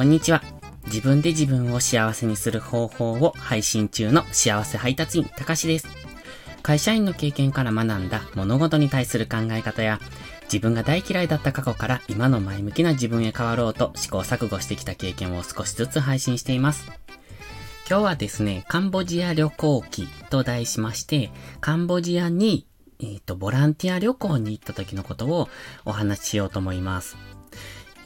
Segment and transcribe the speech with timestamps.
[0.00, 0.42] こんにちは。
[0.86, 5.88] 自分で自分を幸せにする方法を配信中の幸せ配達員、たかしです。
[6.62, 10.00] 会社員の経験から学んだ物事に対する考え方や、
[10.44, 16.90] 自分が大嫌いだった過去から今の前向きな自分へ変わろうと試行錯誤してきた経験を少しずつ配信しています。
[17.86, 22.66] 今日はですね、カンボジア旅行記と題しまして、カンボジアに、
[23.00, 25.50] えっ、ー、と、ボランティア旅行に行った時のことを
[25.84, 27.18] お話ししようと思います。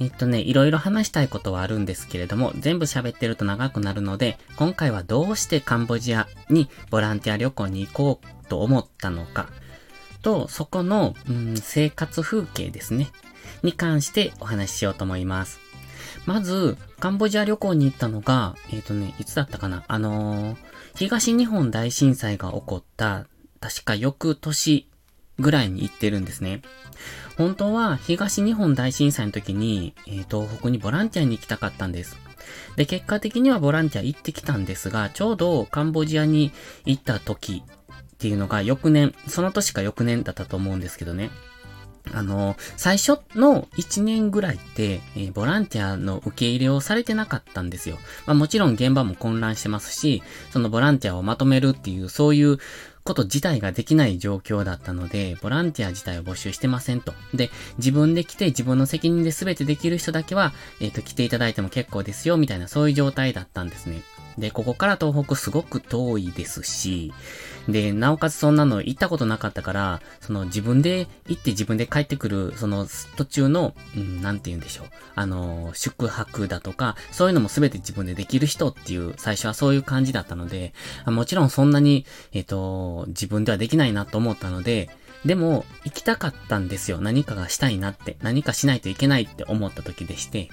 [0.00, 9.48] えっとね、いろいろ話したいことはあるんですけれども、全部喋ってると長くなるので、今回はどうしてカンボジアにボランティア旅行に行こうと思ったのか、
[10.22, 13.10] と、そこの、うん、生活風景ですね、
[13.62, 15.60] に関してお話ししようと思います。
[16.26, 20.56] まず、カンボジア旅行に行ったのが、えっ、ー、とね、いつだったかなあのー、
[20.96, 23.26] 東日本大震災が起こった、
[23.60, 24.88] 確か翌年
[25.38, 26.62] ぐらいに行ってるんですね。
[27.36, 32.16] 本当は東日本大震災の時に、えー、東北にボランティアに行きたかったんです。
[32.76, 36.52] で、結果的にはボランティア行ってきたんですが、ちょうどカンボジアに
[36.84, 41.30] 行った時っていうのが翌年、その年か翌年だったと思うんですけどね。
[42.12, 47.98] あの、最初の1年ぐらいって、えー、ボランティアの受け入れをされてなかったんですよ。
[48.26, 52.58] まあもちろん現場も混乱してますし、そのボランティアをまとめるっていう、そういう
[53.04, 57.12] こと自体ができない状況だったので、ボランティア自体を募集してませんと。
[57.34, 64.02] で、自分で来て自分の責任で全てできる人だけは、えっ、ー、と、来ていただいても結構ですよ、みたいなそういう状態だったんですね。
[64.38, 67.12] で、ここから東北すごく遠いですし、
[67.68, 74.86] で、なおかつそんなの行ったことなかったから、その自分で行って自分で帰ってくる、その途中の、うん、なんて言うんでしょう。
[75.14, 80.74] あの、宿泊だとか、そういうのも全て自分でできる人っていう、最初はそういう感じだったので、
[81.06, 84.90] もちろんそんなに、えっ、と、自分ではできないなと思ったので、
[85.24, 87.00] でも、行きたかったんですよ。
[87.00, 90.50] 何かがしたいなって、何かしないといけないって思った時でして。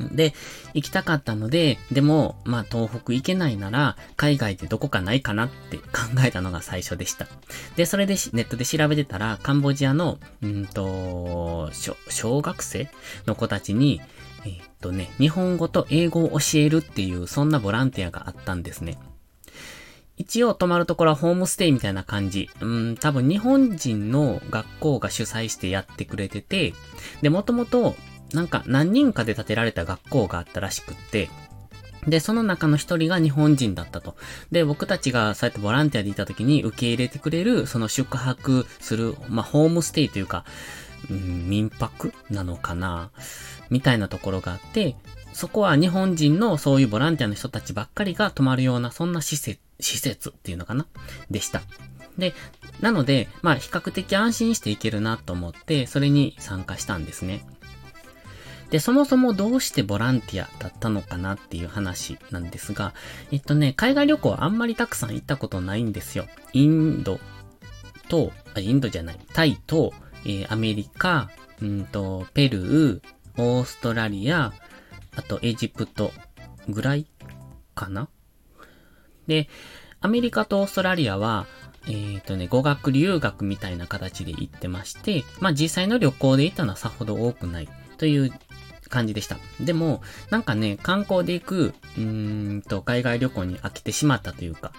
[0.00, 0.34] で、
[0.74, 5.84] 行きたかったので、でも、まあ、東北行けないなら、海外でどこかないかなって考
[6.24, 7.26] えたのが最初でした。
[7.76, 11.70] で、それでネットで調べてたら、カンボジアの、うんと、
[12.08, 12.88] 小学生
[13.26, 14.00] の子たちに、
[14.44, 18.98] えー、っとね、日本語と英語を教えるっていう、そんなボランティアがあったんですね。
[20.16, 22.50] 一応泊まるところはホームステイみたいな感じ。
[22.60, 26.74] うん、多分日本人の学校が主催してやってくれてて、
[27.22, 27.96] で、もともと
[28.34, 31.30] なんか何人かで建てられた学校があったらしくって、
[32.06, 34.16] で、その中の一人が日本人だったと。
[34.50, 40.44] で、僕たちがそうやってボランティアでいた時に受け入れてくれる、その宿泊する、まあ、ホームステイというか、
[41.10, 43.10] うん、民泊なのかな
[43.70, 44.96] みたいなところがあって、
[45.32, 50.86] そこは日本人のそういうボランティアの人たちばっかりが泊まるような、そんな施設、施設っていうのかな
[51.30, 51.62] でした。
[52.18, 52.34] で、
[52.80, 57.44] なので、まあ比較的安心していけるなと思って、それに参加したんですね。
[58.72, 62.94] で、そもそもどうしてボランティアだったのかなっていう話なんですが、
[63.30, 66.26] えっとね、海外旅行はあんまりたくさん行ったことないんですよ。
[66.54, 67.20] インド
[68.08, 69.92] と、あインドじゃない、タイと、
[70.24, 71.28] えー、アメリカ、
[71.60, 73.02] うんと、ペルー、
[73.36, 74.54] オーストラリア、
[75.16, 76.10] あとエジプト
[76.66, 77.06] ぐらい
[77.74, 78.08] かな
[79.26, 79.50] で、
[80.00, 81.46] アメリカとオーストラリアは、
[81.86, 87.68] えっ、ー、とね、語学留学みたいな形で行ってまして、まあ実際の旅行で行ったのはさほど多くない
[87.98, 88.32] という
[88.92, 89.38] 感じでした。
[89.60, 94.72] でも、なんかね、観光で行く、うーんと、海外旅行に飽きてしまったというか、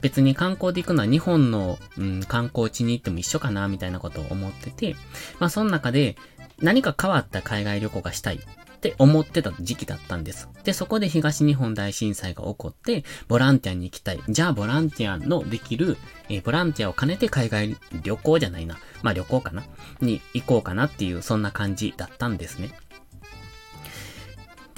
[0.00, 4.96] 別に観光で行くのは日本の、うん、観光地に行っても一緒かな、みたいなことを思ってて、
[5.38, 6.16] まあ、その中で、
[6.60, 10.48] 何か変わった海外旅行がしたいって思ってた時期だったんです。
[10.64, 14.20] で、そこで東日本大震災が起こって、ボランティアに行きたい。
[14.28, 15.96] じゃあ、ボランティアのできる、
[16.28, 18.78] えー、ボランティアを兼ねて海外旅行じゃないな。
[19.02, 19.64] まあ、旅行かな？
[20.00, 22.70] に行こうかなっていう、そんな感じだったんですね。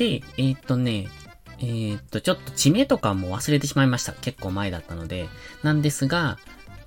[0.01, 1.09] で、えー、っとね、
[1.59, 4.15] えー、っと、ちょっと地名とかも忘れてしまいました。
[4.15, 5.29] 結構前だったので。
[5.63, 6.39] なんですが、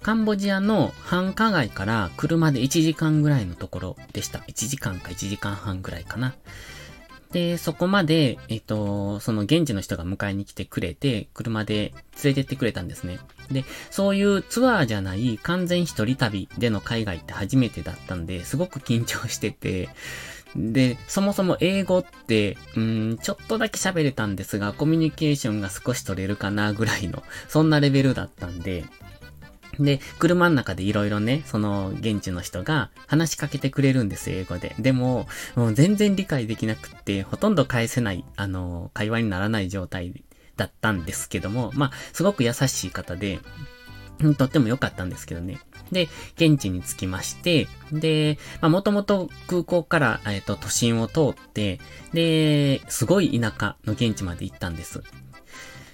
[0.02, 4.40] カンボジアの繁華街から車で1時間ぐらいのところでした。
[4.40, 6.34] 1時間か1時間半ぐらいかな。
[7.32, 11.94] で、そこまで、えっ、と、その現地の人が迎えに来てくれて、車で
[12.24, 13.20] 連れてってくれたんですね。
[13.52, 19.90] で、そういうツアーじゃない完全一人旅での海外って初めてだったんで、すごく緊張してて、
[20.56, 28.86] で、そもそも英語って、うん、ちょっとだけ喋れたんですが、コミュニケーションが少し取れるかなぐらいの、 そんなレベルだったんで、
[29.80, 34.76] で、車の中でいろいろね、その現地の人が話しかけてくれるんです英語で。
[34.78, 40.24] でも、もう全然理解できなくって、ほとんど返せない、あの、会話にならない状態
[40.58, 43.40] だったんですけども、まあ、すごく優しい方で、
[44.36, 45.60] とっても良かったんですけどね。
[45.92, 51.80] で、現地に着きまして、で、まあ、もともと空港から、えっ、と、都心を通って、
[52.14, 55.04] で、すごい田舎の現地まで行ったんです。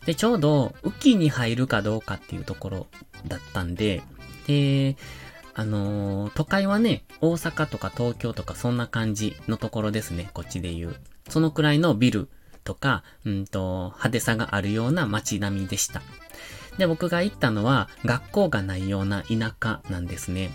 [0.05, 2.87] で、ちょうど、雨季に入るかどうかっていうところ
[3.27, 4.01] だったんで、
[4.47, 4.97] で、
[5.53, 10.95] あのー、都会はね、大阪とか東京とかそんな感じのところですね、こっちで言う。
[11.27, 12.29] そのくらいのビル
[12.63, 16.01] とか、うんと、派手さがあるような街並みでした。
[16.79, 20.49] で、僕が行ったのは学校がないような田舎なんですね。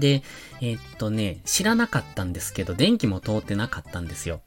[0.00, 0.24] で、
[0.60, 4.40] えー、っとね、知らなかったんですけど、電気も通ってなかったんですよ。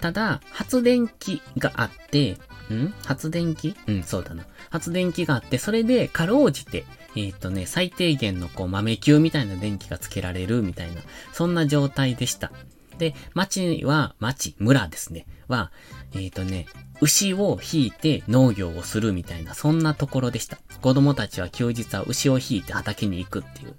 [0.00, 2.38] ただ、発電機があって、
[2.72, 2.94] ん？
[3.04, 3.74] 発電機？
[3.86, 4.44] うん、そうだな。
[4.70, 6.84] 発電機があって、それで、かろうじて、
[7.16, 11.00] えー、っとね、最低限のこう豆球みたいな電気がつけられるみたいな、
[11.32, 12.52] そんな状態でした。
[12.98, 15.26] で、町は、町、村ですね。
[15.48, 15.72] は、
[16.12, 16.66] えっ、ー、とね、
[17.00, 20.58] 牛を引いて農業をするみたいな、そんなところでした。
[20.80, 23.76] 子供たちは休日は牛を引いて畑に行くっていう。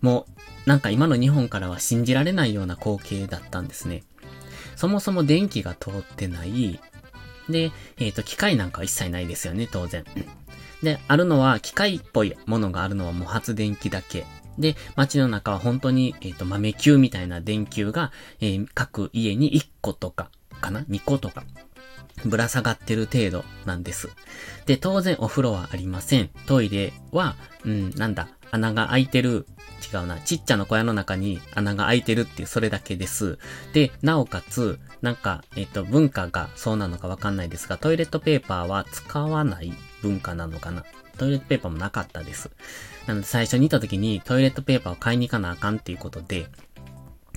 [0.00, 0.26] も
[0.66, 4.02] う、なんか今の日本からは信じられないような光景だったんですね。
[4.76, 6.80] そもそも電気が通ってない。
[7.48, 10.04] で、えっ、ー、と、機械なんかは一切ないですよね、当然。
[10.82, 14.26] で、あるのは、機械っぽいものがあるのはもう発電機だけ。
[14.58, 20.30] で、街の中は本当に、えっ、ー、と、豆球みたいな電球が、えー、各家に1個とか、
[20.60, 21.44] かな ?2 個とか、
[22.24, 24.10] ぶら下がってる程度なんです。
[24.66, 26.30] で、当然お風呂はありません。
[26.46, 29.46] トイレは、うん、なんだ、穴が開いてる、
[29.92, 33.38] 違うな、ちっちゃな小屋の中に穴が開いてるっていう、それだけです。
[33.72, 39.72] で、なおかつ、なんか、えっ、ー、と、文化がそうなのかわかんないですが、トイレットペーパーは使わない
[40.02, 40.84] 文化なのかな？
[41.16, 42.50] トイレットペーパーもなかったです。
[43.06, 46.46] なので最初にいた時にトイレットペーパーを買いに行かなあかんっていうことで、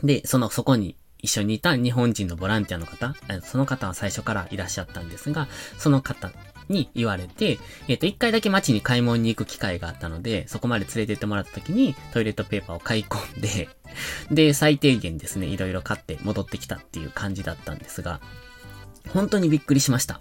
[0.04, 5.48] で、その、そこに一緒にいた日本人のボランティアの方、その方は最初からいらっしゃったんですが、
[5.78, 6.32] その方
[6.70, 13.70] に言われて、えっ、ー、と、一回だけ街に買い物に行く機会があったので、そこまで連れて行ってもらった時にトイレットペーパーを買い込んで、
[14.32, 18.22] で、最低限ですね、いろいろ買って戻ってきたっていう感じだったんですが、
[19.08, 20.20] 本当にびっくりしました。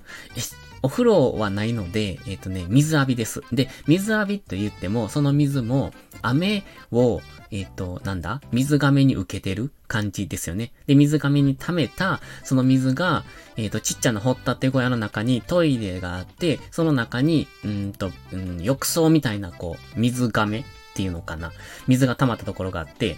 [0.82, 3.42] お風呂はないので、えっ、ー、とね、水浴びです。
[3.52, 5.92] で、水浴びと言っても、その水も、
[6.22, 10.72] 雨を、えっ、ー、と、なんだ水亀に受けてる感じですよね。
[10.86, 13.24] で、水亀に溜めた、その水が、
[13.56, 21.52] えっ、ー、と、ちっちゃな掘ったて小屋の中にトイレがあって、その中に、うんと、うん、浴槽みたいな、こう、水亀っていうのかな。
[21.88, 23.16] 水が溜まったところがあって、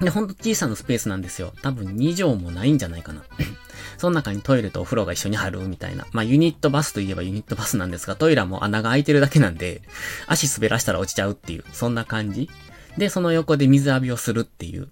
[0.00, 1.54] で、ほんと小さなスペースなんですよ。
[1.62, 3.22] 多分2畳もないんじゃないかな。
[3.96, 6.06] その中にトイレとお風呂が一緒にあるみたいな。
[6.12, 9.80] まあ、ユニットバスといえばユニットバスなんですが、トイレも穴が開いてるだけなんで、
[10.26, 12.50] 足滑らしたら落ちちゃうっていう、そんな感じ。
[12.98, 14.90] で、その横で水浴びをするっていう。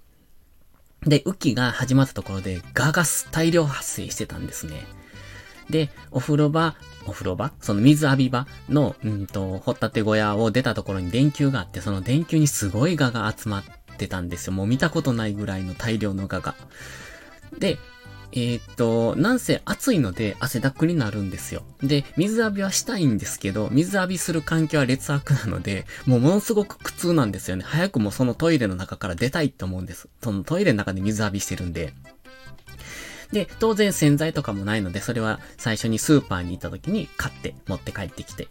[1.03, 4.87] で、雨季が始まったところで、ガが大量発生してたんですね。
[5.69, 6.77] で、お風呂場、
[7.07, 7.53] お風呂場？
[7.61, 14.53] その水浴び場の、うんと、掘ったて小屋を出たところに電球があって、その電球にすごいガが集まってたんですよ。
[14.53, 16.55] もう見たことないぐらいの大量のガが。
[17.59, 17.79] で、
[18.37, 21.63] えー、っと、なんせ暑いので汗だくになるんですよ。
[21.83, 27.65] で、水浴びはしたいんですけど、水浴びする環境は劣悪なので、もうものすごく苦痛なんですよね。
[27.65, 30.09] 早くもそのトイレの中から出たいって思うんです。
[30.21, 31.95] そのトイレの中で水浴びしてるんで。
[33.31, 38.49] で、当然洗剤とかもないので、それは最初にスーパーに行った時に買って持って帰ってきて。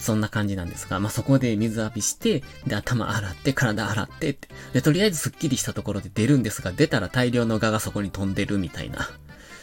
[0.00, 4.48] そんな感じなんですが、まあ、そこで水浴びして、で、頭洗って、体洗ってって。
[4.72, 9.10] で、とりあえずスッキリしたところで出るんですが、出たら大量の蛾がそこに飛んでるみたいな、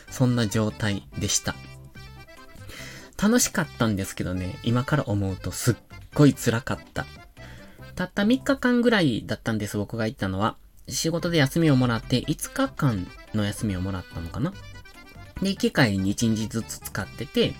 [0.09, 1.55] そんな状態でした。
[3.21, 5.75] 楽しかったんですけどね、今から思うとすっ
[6.13, 7.05] ごい辛かった。
[7.95, 10.55] たった3日間ぐらいだったんです、僕が行ったのは。
[10.87, 14.53] 仕事で休みをもらって5日間の休みをもらったのかな
[15.41, 17.53] で、機会に1日ずつ使ってて、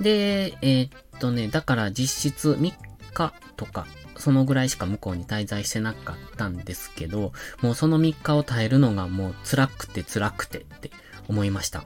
[0.00, 0.90] で、えー、っ
[1.20, 2.72] とね、だから実質3
[3.12, 3.86] 日とか、
[4.16, 10.90] そのぐらいしか向こうに滞在してなかったんですけど、もうその3日を耐えるのがもう辛くて辛くてって
[11.28, 11.84] 思いました。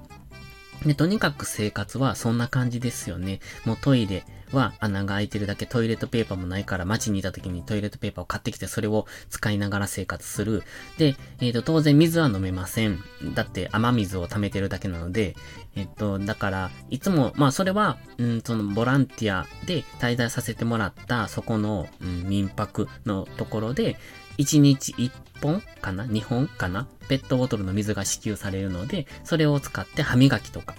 [0.86, 3.40] で、とにかく生活はそんな感じですよね。
[3.64, 10.62] もうトイレは穴が開いてるだけトイレットペーパーもないから街にいた時にトイレットペーパーを買ってきてそれを使いながら生活する。
[10.98, 13.02] で、えっ、ー、と、当然水は飲めません。
[13.34, 15.36] だって雨水を溜めてるだけなので、
[15.76, 23.96] えっ、ー、と、だから、いつも、まあそれは、うん、そのボランティアで滞在させてもらったそこの、ん、民泊のところで、
[24.38, 26.86] 1日1本かな ?2 本かな？
[27.08, 30.74] ペットボトルの水が支給されるので、それを使って歯磨きとか、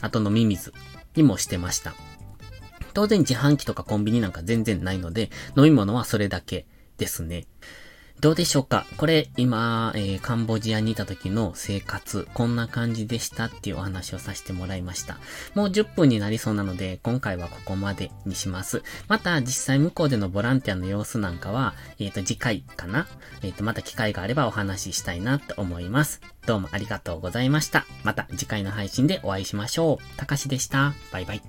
[0.00, 0.72] あと飲み水
[1.14, 1.94] にもしてました。
[2.96, 6.64] 当然自販機とかコンビニなんか全然ないので、飲み物はそれだけ
[6.96, 7.46] ですね。
[8.22, 8.86] どうでしょうか？
[8.96, 15.18] これ、今、えー、カンボジアにいた時の生活、こんな感じでしたっていうお話をさせてもらいました。
[15.54, 18.82] もう10分になりそうなので、今回はここまでにします。
[19.08, 23.06] また、実際向こうでのボランティアの様子なんかは、えっ、ー、と、次回かな？
[23.42, 26.22] えっ、ー、と、また機会があればお話ししたいなと思います。
[26.46, 27.84] どうもありがとうございました。
[28.04, 30.16] また次回の配信でお会いしましょう。
[30.16, 30.94] たかしでした。
[31.12, 31.42] バイバイ。